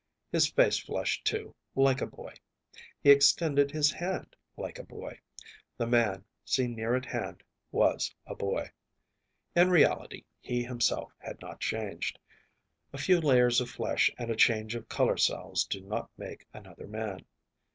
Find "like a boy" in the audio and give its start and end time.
1.75-2.33, 4.57-5.19